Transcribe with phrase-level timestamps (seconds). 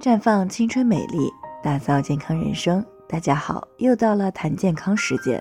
[0.00, 1.30] 绽放青春美丽，
[1.62, 2.82] 打造健康人生。
[3.06, 5.38] 大家好，又到了谈健康时间。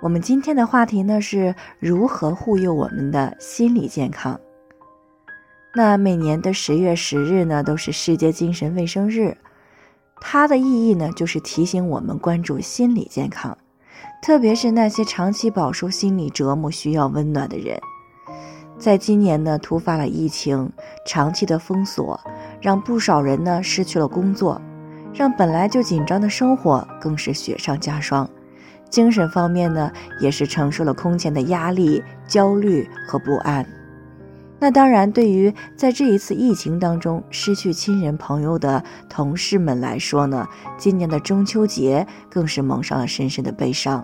[0.00, 4.40] 我们今天的话题呢是如何护佑我们的心理健康。
[5.74, 9.36] 那每年的十月十日呢，都是世界精神卫生日，
[10.22, 13.58] 它的意义呢就是提醒我们关注心理健康，
[14.22, 17.78] 特别是那些长期饱受心理折磨、需要温暖的人。
[18.80, 20.72] 在今年呢，突发了疫情，
[21.04, 22.18] 长期的封锁，
[22.62, 24.58] 让不少人呢失去了工作，
[25.12, 28.28] 让本来就紧张的生活更是雪上加霜。
[28.88, 33.66] 精神方面呢，也是承受了空前的压力、焦虑和不安。
[34.58, 44.02] 那当然，对于在这一次疫情当中失去亲人朋友的同事们来说呢，今年的中秋节更是蒙上了深深的悲伤。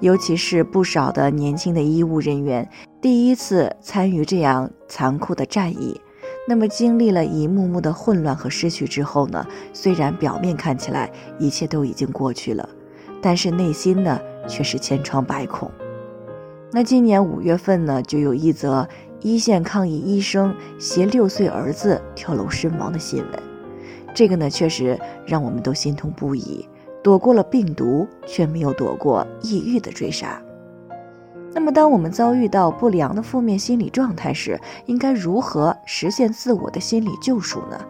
[0.00, 2.68] 尤其是不少的年轻的医务人员，
[3.00, 5.98] 第一次参与这样残酷的战役，
[6.46, 9.46] 那么经历了一幕幕的混乱和失去之后呢？
[9.72, 12.68] 虽然表面看起来一切都已经过去了，
[13.22, 15.70] 但是内心呢却是千疮百孔。
[16.70, 18.86] 那今年五月份呢，就有一则
[19.22, 23.42] 一线抗疫医生携六岁儿子跳楼身亡的新闻，
[24.14, 26.68] 这个呢确实让我们都心痛不已。
[27.02, 30.38] 躲过了病毒，却没有躲过抑郁的追杀。
[31.52, 37.80] 那么，当我们遭遇到不良的负面心理状态时，应该如何实现自我的心理救赎呢？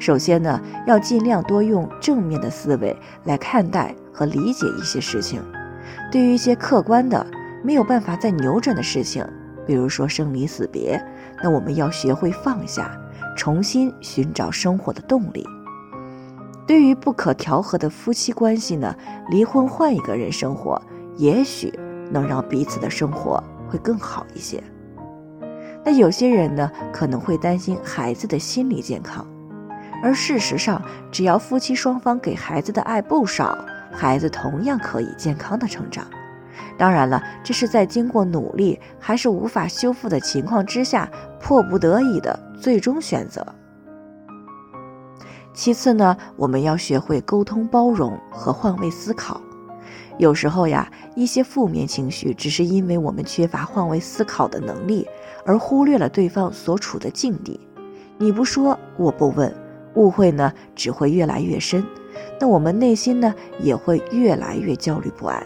[0.00, 5.40] 首先呢，要尽量多用正面的思维来看待和理解一些事情。
[6.10, 7.24] 对于一些客观的
[7.62, 9.24] 没有办法再扭转的事情，
[9.64, 11.00] 比如说生离死别，
[11.42, 12.90] 那我们要学会放下，
[13.36, 15.46] 重新寻找生活的动力。
[16.66, 18.94] 对于不可调和的夫妻关系呢，
[19.30, 20.80] 离婚换一个人生活，
[21.16, 21.72] 也许
[22.14, 24.62] 能让彼此的生活会更好一些。
[25.84, 29.26] 那有些人呢，可能会担心孩子的心理健康，
[30.00, 33.58] 而事实上，只要夫妻双方给孩子的爱不少，
[33.92, 36.06] 孩子同样可以健康的成长。
[36.78, 43.44] 当然了，这是在经过努力还是无法修复的情况之下，迫不得已的最终选择。
[45.52, 49.40] 其次呢，我们要学会沟通、包容和换位思考。
[50.16, 55.06] 有时候呀，一些负面情绪只是因为我们缺乏换位思考的能力，
[55.44, 57.58] 而忽略了对方所处的境地。
[58.16, 59.52] 你不说，我不问，
[59.94, 61.84] 误会呢只会越来越深，
[62.40, 65.44] 那我们内心呢也会越来越焦虑不安。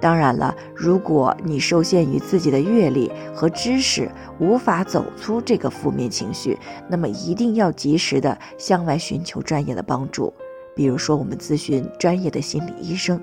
[0.00, 6.56] 当然了，如果你受限于自己的阅历和知识，无法走出这个负面情绪，
[6.88, 10.32] 那么一定要及时的向外寻求专业的帮助，
[10.74, 13.20] 比如说我们咨询专业的心理医生。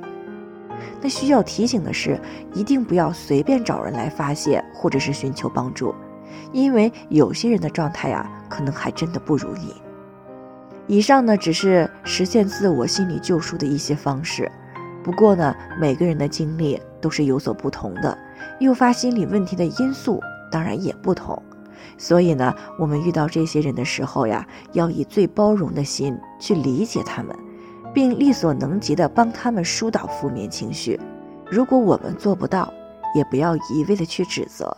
[1.01, 2.19] 那需要提醒的是，
[2.53, 5.94] 一定不要随便找人来发泄或者是寻求帮助，
[6.51, 9.73] 因为有些人的状态呀，可能还真的不如你。
[10.88, 14.51] 以上呢，只是实现自我心理救赎的一些方式。
[15.03, 18.18] 不过呢，每个人的经历都是有所不同的，
[18.59, 20.19] 诱发心理问题的因素
[20.51, 21.41] 当然也不同。
[21.97, 27.35] 所以呢，我们遇到这些人的时候呀，要以最包容的心去理解他们，
[27.94, 31.00] 并力所能及的帮他们疏导负面情绪。
[31.50, 32.72] 如果我们做不到，
[33.16, 34.75] 也不要一味的去指责。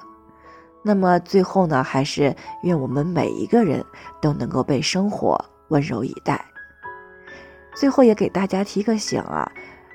[0.83, 3.83] 那么最后呢，还是愿我们每一个人
[4.21, 6.43] 都能够被生活温柔以待。
[7.75, 9.51] 最后也给大家提个醒啊。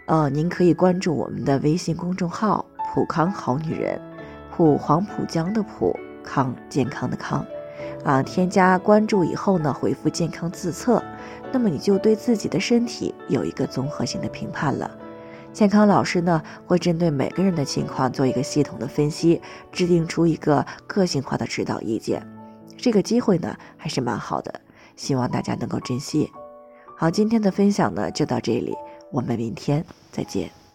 [0.07, 4.01] 呃，您可以关注我们的微信公众号“普康好女人”，
[4.55, 7.45] 普黄浦江的普康健康的康，
[8.05, 11.03] 啊，添加关注以后呢，回复“健康自测”，
[11.53, 14.91] 那么你就对自己的身体有一个综合性的评判了。
[15.53, 19.41] 健康老师呢，会针对每个人的情况做一个系统的分析，
[19.73, 22.27] 制定出一个个性化的指导意见。
[22.77, 24.61] 这个机会呢，还是蛮好的，
[24.97, 26.31] 希望大家能够珍惜。
[26.95, 28.75] 好，今天的分享呢，就到这里。
[29.11, 30.66] 我们明天再见。